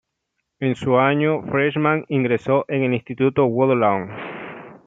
[0.59, 4.09] En su año freshman ingresó en el Instituto Woodlawn.